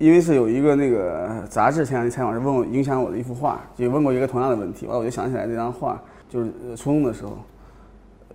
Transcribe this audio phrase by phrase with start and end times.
[0.00, 7.36] 因为是有一个那个杂志前两天采访是问我影响我的一幅画，就问过一个同样的问题，完了我就想起来这张画，就是初中的时候，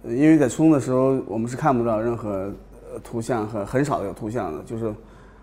[0.03, 2.53] 因为在初中的时候我们是看不到任何
[3.03, 4.93] 图像和很少有图像的，就是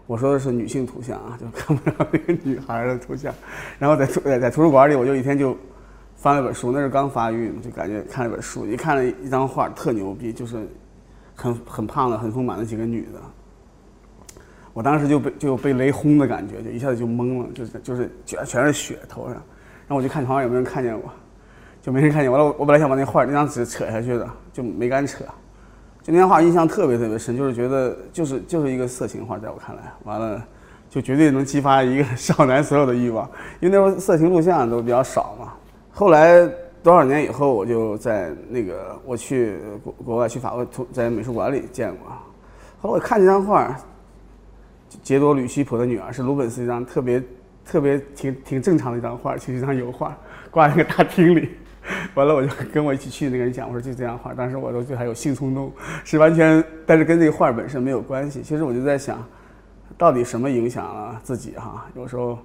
[0.07, 3.35] 我说的是女性图像啊，就看不到那个女孩的图像。
[3.81, 5.57] 然后在图在在图书馆里，我就一天就
[6.15, 10.69] 翻了本书，那是刚发育，就感觉看了本书，一看了一张画特牛逼，就是
[11.35, 13.21] 很很胖的、很丰满的几个女的。
[14.73, 21.03] 我当时就被就被雷轰的感觉，就一下子就懵了，就是就是全全是血头上，然后我就看床上有没有人看见我，
[21.83, 22.45] 就没人看见我了。
[22.45, 25.25] 我我本来想把那画那张纸扯下去的，就没敢扯。
[26.03, 30.43] 就那张画印象特别特别深，就是觉得就是就是一个色情画，在我看来，完了
[30.91, 33.25] 就绝对能激发一个 少男所有的欲望，
[33.61, 35.53] 因为那时候色情录像都比较少嘛。
[35.93, 36.45] 后来
[36.83, 42.09] 多少年以后，我就在那个我去国国外去法国图在美术馆里见过。
[42.81, 43.79] 后来我看这张画，
[45.03, 47.23] 杰多·吕西普的女儿是鲁本斯一张特别
[47.65, 50.17] 特别挺挺正常的一张画，其实一张油画
[50.51, 51.51] 挂在那个大厅里。
[52.15, 55.73] 完了，我就跟我一起去那个人讲，我说就这张画，当时我都对还有性冲动，
[56.05, 58.41] 是完全，但是跟这个画本身没有关系。
[58.41, 59.25] 其实我就在想，
[59.99, 61.87] 到底什么影响了自己哈？
[61.97, 62.39] 有时候，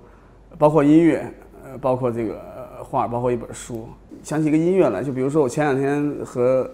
[0.58, 1.32] 包括音乐，
[1.64, 2.42] 呃，包括这个
[2.84, 3.88] 画，包括一本书，
[4.24, 6.68] 想起一个音乐来，就比如说我前两天和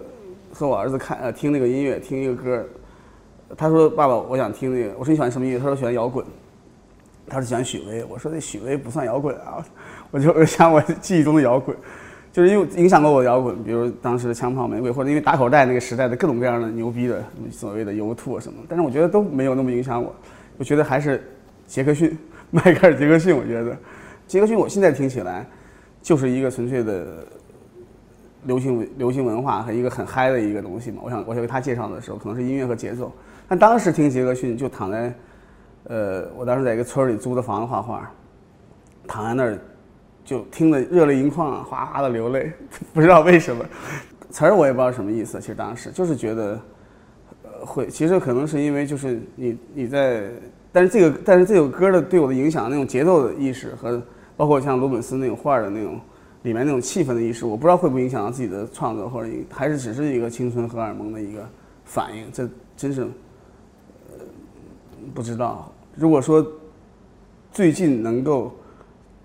[0.50, 2.66] 和我儿子看呃听那个音乐，听一个歌，
[3.56, 5.58] 他说爸爸，我想听那个，我说你喜欢什么音乐？
[5.58, 6.24] 他说喜欢摇滚。
[7.26, 9.64] 他说喜欢许巍，我说那许巍不算摇滚啊，
[10.10, 11.74] 我就想我记忆中的摇滚。
[12.30, 20.14] 就是因为影响过我摇滚，比如当时的枪炮玫瑰，或者因为打口袋那个时代的各种各样的牛逼的所谓的油兔啊什么，但是我觉得都没有那么影响我。
[20.58, 21.24] 我觉得还是
[21.66, 22.14] 杰克逊，
[22.50, 23.74] 迈克尔·杰克逊，我觉得
[24.26, 25.46] 杰克逊我现在听起来
[26.02, 27.06] 就是一个纯粹的
[28.42, 30.98] 流行流行文化和一个很嗨的一个东西嘛。
[31.02, 33.10] 我想我想给他介绍的时候，可能是音乐和节奏。
[33.48, 35.14] 但当时听杰克逊就躺在，
[35.84, 38.10] 呃，我当时在一个村里租的房子画画，
[39.06, 39.58] 躺在那儿。
[40.24, 42.50] 就听得热泪盈眶，哗哗的流泪，
[42.94, 43.62] 不知道为什么，
[44.30, 45.38] 词儿我也不知道什么意思。
[45.38, 46.58] 其实当时就是觉得，
[47.42, 50.30] 呃，会，其实可能是因为就是你你在，
[50.72, 54.02] 但是这个但是这首歌的对我的影响，那种节奏的意识和
[54.34, 56.00] 包括像罗本斯那种画的那种
[56.40, 61.46] 里面那种气氛的意识，我不知道会不会影响到自己的创作，或者还是只是一个青春荷尔蒙的一个
[61.84, 63.06] 反应，这真是，
[65.12, 65.72] 不知道。
[65.94, 66.46] 如果说
[67.52, 68.52] 最近能够。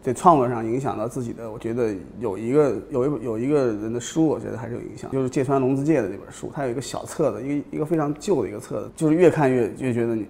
[0.01, 10.25] 在创作上影响到自己的，我觉得有一个有一有一个人的书，我觉得还是有影响，就是芥川龙之介的那本书，它有一个小册子，一个一个非常旧的一个册子，就是越看越越觉得你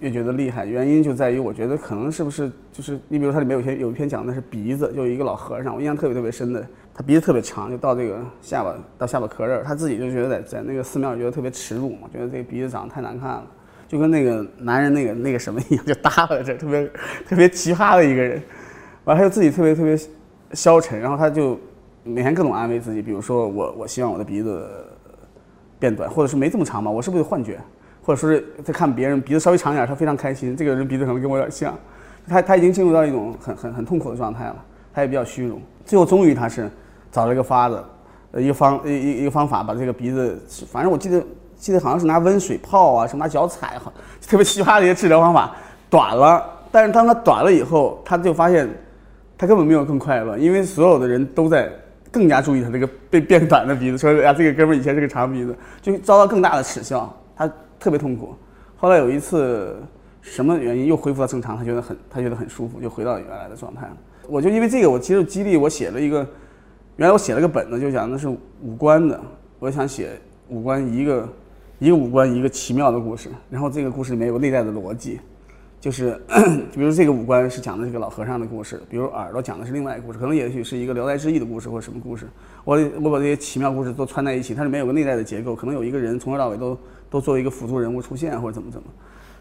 [0.00, 0.64] 越觉得厉害。
[0.64, 13.46] 原因就在于我觉得可能是不是就是你比如它里面有些有一篇讲的是鼻子，就一个老和尚，我印象特别特别深的，他鼻子特别长，就到这个下巴到下巴壳这儿，他自己就觉得在在那个寺庙觉得特别耻辱嘛，觉得这个鼻子长得太难看了，
[13.90, 16.90] 就跟那个男人那个那个什么一样，就耷拉在这，特别
[17.28, 18.40] 特别奇葩的一个人。
[19.02, 19.98] 完了，他就自己特别特别
[20.52, 21.58] 消沉，然后他就
[22.04, 24.64] 每天各种安慰自己，比如说我我希望我的鼻子
[25.80, 27.58] 变短，或者是没这么长吧，我是不是有幻觉？
[28.00, 30.56] 或者说是在看别人鼻子稍微长一点，他非常开心。
[30.56, 31.76] 这个人鼻子可能跟我有点像，
[32.28, 34.64] 他他已经进入到一种很很很痛苦的状态了，
[34.94, 35.60] 他也比较虚荣。
[35.84, 36.70] 最后终于他是
[37.10, 37.84] 找了一个法子，
[38.30, 40.40] 呃一个方一一一个方法把这个鼻子，
[40.70, 41.20] 反正我记得
[41.60, 43.92] 记得好像是拿温水泡啊，什么拿脚踩，哈，
[44.26, 45.54] 特别奇葩的一些治疗方法，
[45.88, 46.44] 短了。
[46.72, 48.68] 但是当他短了以后，他就发现。
[49.38, 51.72] 他根本没有更快乐，因为所有的人都在
[52.10, 58.34] 更加注意他这个被变短的鼻子，说呀这个哥们以前是个长鼻子，就遭到更大的耻笑，他特别痛苦。
[58.76, 59.78] 后来有一次，
[60.20, 63.96] 什么原因又恢复到正常，他觉得很他觉得很舒服，就回到原来的状态了。
[64.28, 66.18] 我就因为这个，我其实激励我写了一个，
[66.96, 69.18] 原来我写了个本子，就讲的是五官的，
[69.58, 71.26] 我想写五官一个
[71.80, 75.18] 一个五官一个奇妙的故事，然后这个故事里面有个内在的逻辑。
[75.80, 76.20] 就是，
[76.76, 82.28] 比如这个五官是讲的这个老和尚的故事，比如耳朵讲的是另外一个故事，可能也许是一个《聊斋志异》的故事或者什么故事。
[82.66, 86.78] 我我把这些奇妙故事都串在一起，它里面有个内在的结构，可能有一个人从头到尾都
[87.08, 88.86] 都作为一个辅助人物出现或者怎么怎么。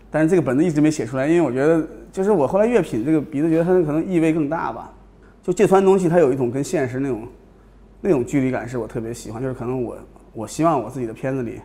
[0.09, 4.93] 但是这个本子一直没写出来，因为我觉得，就是我后来越品这个鼻子，觉得它可能意味更大吧。
[5.43, 7.27] 就芥川东西，它有一种跟现实那种
[7.99, 9.41] 那种距离感，是我特别喜欢。
[9.41, 9.97] 就是可能我
[10.31, 11.59] 我希望我自己的片子里，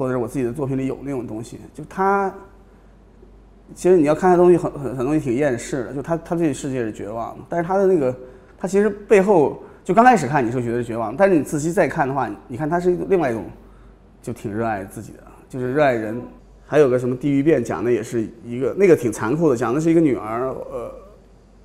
[0.00, 2.32] 或者是我自己的作品里有那种东西，就他。
[3.72, 8.12] 其实你要看他东西很很很东西挺厌世的，就他他对世界是绝望的，但是他的那个
[8.58, 13.44] 他其实背后就刚开始看你是觉得绝望，但是你仔细再看的话，你看他是另外一种，
[14.20, 15.18] 就挺热爱自己的，
[15.48, 16.20] 就是热爱人。
[16.66, 20.92] 还有个什么地狱变讲的也是一个那个挺残酷的，讲的是一个女儿呃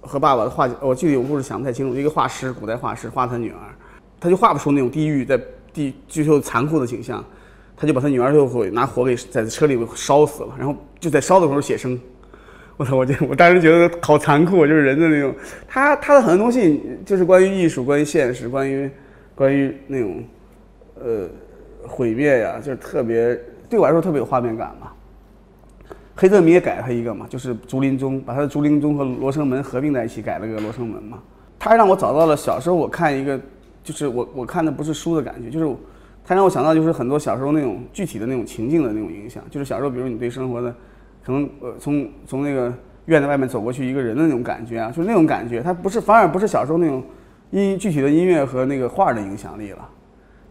[0.01, 3.57] 和爸爸的画，我具体有故事想不太清楚，一个画师古代画师画他女儿，
[4.19, 5.39] 他就画不出那种地狱在
[5.73, 7.25] 地追求残酷的景象。
[7.77, 11.99] 他就把他女儿就会拿火给在车里烧死了，然后就在烧的时候写生，
[12.77, 12.95] 我操！
[12.95, 15.33] 我就我当时觉得好残酷，就是人的那种，
[15.67, 18.89] 他他的很多东西就是关于艺术、关于现实、关于
[19.33, 20.23] 关于那种
[20.95, 21.27] 呃
[21.87, 23.37] 毁灭呀，就是特别
[23.69, 24.91] 对我来说特别有画面感嘛。
[26.17, 31.19] 黑泽明也改了他一个嘛，就是竹林中，把他的竹林中和罗生门合并在一起改了个罗生门嘛。
[31.59, 33.37] 他让我找到了小时候我看一个，
[33.83, 35.75] 就是我我看的不是书的感觉，就是
[36.25, 40.73] 他让我想到就是很多小时候那种具体的那种情境的那种影响，就是小时候比如你对生活的。
[41.23, 42.71] 可能呃，从从那个
[43.07, 47.03] 院子外面走过去，一个人的那种感觉啊，就是那种感觉，它不是反而不是小时候那种
[47.49, 49.89] 音具体的音乐和那个画的影响力了，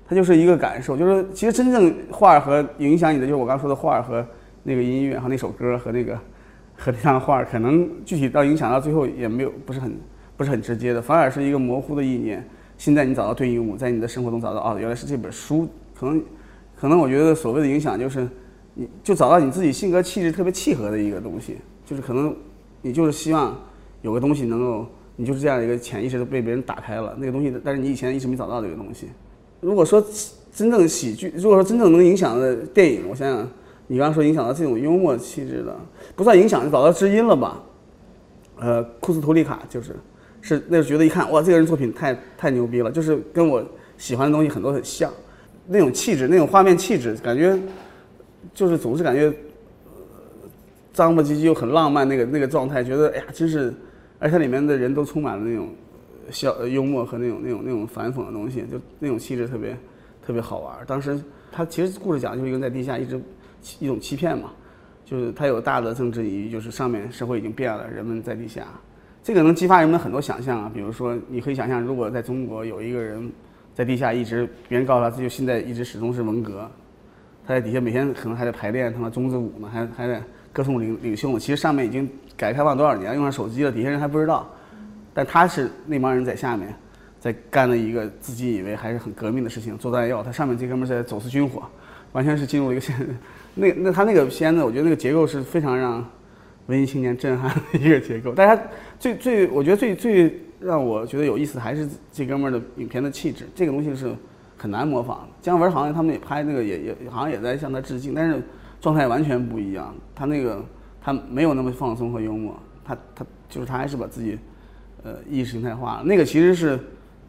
[0.05, 4.27] 它就是一个感受，就是其实真正画和影响你的，就是我刚说的画和
[4.65, 6.19] 那个音乐和那首歌和那个
[6.77, 9.97] 和那张画，可能具体到影响到最后也没有不是很
[10.37, 12.45] 不是很直接的，反而是一个模糊的意念。
[12.85, 15.67] 现在你找到对应物，在你的生活中找到哦，原来是这本书，
[15.99, 16.23] 可能
[16.77, 18.29] 可能我觉得所谓的影响就是。
[18.77, 22.35] 你就找到你自己性格气质特别契合的一个东西，就是可能
[22.83, 23.57] 你就是希望
[24.03, 24.85] 有个东西能够，
[25.15, 29.07] 你就是这样一个潜意识都被别人打开了那个东西，但是你以前一直没找到这个东西。
[29.61, 30.05] 如果说
[30.53, 33.49] 真正喜剧，如果说真正能影响的电影，我想想，
[33.87, 35.77] 你刚刚说影响到这种幽默气质的，
[36.17, 37.63] 不算影响，就找到知音了吧？
[38.59, 39.95] 呃，库斯图里卡就是，
[40.45, 43.65] 是那时候觉得一看哇，这个人作品太太牛逼了，就是跟我
[43.97, 45.11] 喜欢的东西很多很像，
[45.67, 47.59] 那种气质，那种画面气质，感觉。
[48.53, 49.33] 就是总是感觉
[50.93, 53.73] 脏不唧唧又很浪漫那个那个状态，觉得哎呀，真是，
[54.19, 55.71] 而且里面的人都充满了那种
[56.31, 59.75] 笑幽默和那种那种那种反讽的东西，就那种气质特别
[60.25, 60.77] 特别好玩。
[60.87, 61.19] 当时
[61.51, 63.19] 他其实故事讲就是一个在地下一直
[63.81, 64.53] 一种欺骗嘛，
[65.07, 68.67] 就是他有大的政治隐喻，就是上面社会已经变了，人们在地下，
[69.25, 70.71] 这个能激发人们很多想象啊。
[70.73, 73.33] 比如说，你可以想象，如果在中国有一个人
[73.75, 76.71] 在地下一直，别人告诉他，这就现在一直始终是文革。
[77.47, 80.23] 他在底下每天可能还在排练他妈中字舞呢，还还在
[80.53, 81.39] 歌颂领领袖呢。
[81.39, 82.07] 其实上面已经
[82.37, 84.47] 改革开放多少年，用上手机了，底下人还不知道。
[85.15, 86.75] 但他是那帮人在下面，
[87.19, 90.23] 在干了一个自己以为还是很革命的事情，做弹药。
[90.23, 91.63] 他上面这哥们在走私军火，
[92.13, 92.95] 完全是进入一个现。
[93.55, 96.07] 那那他那个片子，我觉得那个结构是非常让
[96.67, 98.33] 文艺青年震撼的一个结构。
[98.33, 98.63] 大家
[98.99, 104.15] 最最，我觉得最最让我觉得有意思的还是这哥们儿的影片的气质，这个东西是。
[104.57, 105.29] 很难模仿。
[105.43, 108.41] 姜文好像他们也拍那个，也也好像也在向他致敬，但是
[108.81, 109.95] 状态完全不一样。
[110.15, 110.65] 他那个
[111.03, 114.39] 他没有那么放松和幽默，他他就是他还是把自己
[115.03, 116.05] 呃意识形态化了。
[116.05, 116.79] 那个其实是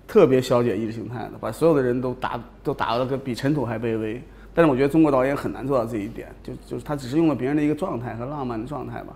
[0.07, 4.21] 特别消解意识形态的，把所有的人都打都打了个比尘土还卑微。
[4.53, 9.13] 但是我觉得中国导演很难做到这一点，就就是他只是用了别人的一个状态和浪漫的状态吧。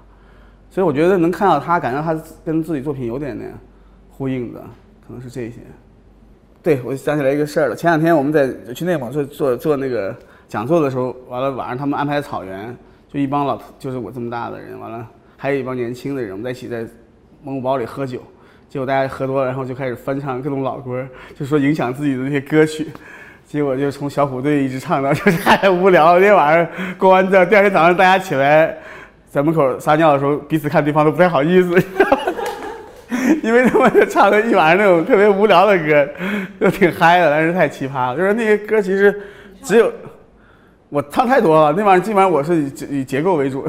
[0.70, 3.54] 所以我觉得能看到他，感觉他跟自己作品有点点
[4.10, 4.60] 呼应的，
[5.06, 5.56] 可能是这些。
[6.62, 7.76] 对，我想起来一个事儿了。
[7.76, 10.16] 前两天我们在去内蒙做做做那个
[10.48, 12.76] 讲座的时候，完了晚上他们安排草原，
[13.12, 15.08] 就一帮老，就是我这么大的人，完了
[15.38, 16.86] 还有一帮年轻的人，我们在一起在
[17.44, 18.22] 蒙古包里喝酒。
[18.68, 21.04] 结果大家喝多了，然后就开始翻唱各种老歌，
[21.36, 22.88] 就说影响自己的那些歌曲。
[23.48, 26.14] 结果就从小虎队一直唱到，就是太无聊。
[26.14, 28.78] 那天晚上过完这，第二天早上大家起来
[29.30, 31.82] 在门口撒尿的时候，彼此看对方都不太好意思。
[33.44, 36.08] 因为他们唱了一晚上那种特别无聊的歌，
[36.60, 38.18] 就挺嗨的，但是太奇葩了。
[38.18, 39.22] 就是那些歌其实
[39.64, 39.92] 只有
[40.90, 43.66] 我唱太多了，那晚上基本上我是以以结构为主，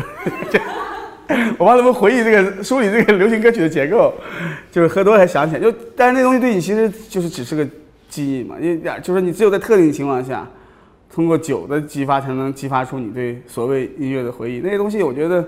[1.58, 4.12] 我帮他们回忆这个梳理这个流行歌曲的结构，
[4.70, 5.60] 就是喝多才想起来。
[5.60, 7.66] 就但是那东西对你其实就是只是个
[8.08, 10.46] 记忆嘛，因为就是你只有在特定情况下，
[11.12, 14.60] 通过酒的激发才能激发出你对所谓音乐的回忆。
[14.62, 15.44] 那些东西我觉得。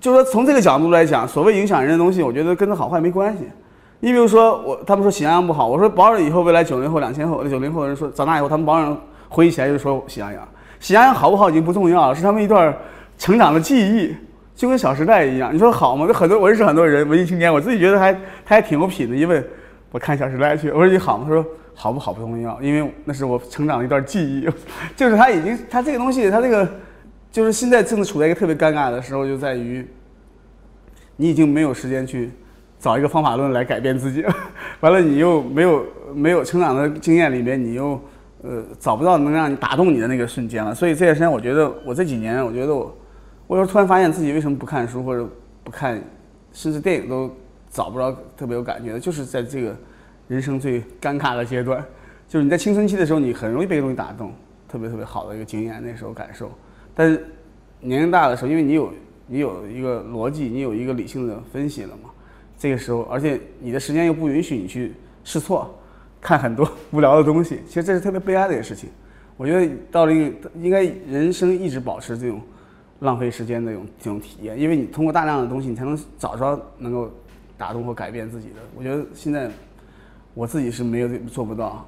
[0.00, 3.44] 就说，从这个角度来讲，所谓影响人的东西，我觉得跟它好坏没关系。
[4.00, 8.98] 你比如说，我他们说喜羊羊不好，我说保准以后未来九零后、两千后、九零后的人说长大以后，他们保准
[9.30, 10.46] 回忆起来就说喜羊羊。
[10.78, 12.76] 喜羊羊好不好已经不重要了，是他们一段
[13.16, 14.14] 成长的记忆，
[14.54, 15.54] 就跟《小时代》一样。
[15.54, 16.04] 你说好吗？
[16.06, 19.42] 那很多我认识很多人，文艺青年，我自己觉得还他还挺有品的，因为
[19.90, 20.68] 我看《小时代》去。
[20.70, 21.24] 我说你好吗？
[21.26, 24.48] 他说好不好不重要，因为那是我成长的一段记忆。
[24.96, 26.68] 就是他已经，他这个东西，他这个。
[27.34, 29.84] 就是现在正处在一个特别尴尬的时候，就在于
[31.16, 32.30] 你已经没有时间去
[32.78, 34.32] 找一个方法论来改变自己 了，
[34.78, 38.00] 完了你又没有没有成长的经验里面，你又
[38.42, 40.72] 呃找不到能让你打动你的那个瞬间了。
[40.72, 42.96] 所以这段时间，我觉得我这几年，我觉得我，
[43.48, 45.28] 我又突然发现自己为什么不看书或者
[45.64, 46.00] 不看，
[46.52, 47.28] 甚至电影都
[47.68, 49.76] 找不着特别有感觉的，就是在这个
[50.28, 51.84] 人生最尴尬的阶段，
[52.28, 54.32] 就是你在青春期的时候，你很容易被东西打动，
[54.68, 56.50] 特别特别好的一个经验，那时候感受。
[56.94, 57.24] 但是
[57.80, 58.92] 年龄大的时候，因为你有
[59.26, 62.10] 你有一个逻辑，你有一个理性的分析了嘛，
[62.58, 64.92] 这个时候，而且你的时间又不允许你去
[65.24, 65.74] 试错，
[66.20, 68.88] 看很多无聊的东西，其实这是特别悲哀的一个事情。
[69.36, 72.40] 我觉得到了一个应该人生一直保持这种
[73.00, 77.10] 浪费时间的这种这种体验，因为你通过大量的东西，你才能找着能够
[77.58, 78.54] 打动或改变自己的。
[78.76, 79.50] 我觉得现在
[80.34, 81.86] 我自己是没有做不到。